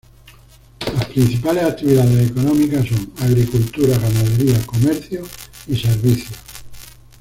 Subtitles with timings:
[0.95, 5.21] Las principales actividades económicas son: agricultura, ganadería, comercio
[5.67, 6.33] y servicios.